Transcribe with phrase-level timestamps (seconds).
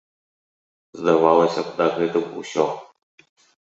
[1.03, 2.71] Здавалася б, на гэтым усё.